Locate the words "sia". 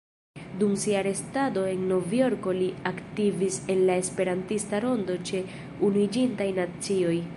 0.83-1.01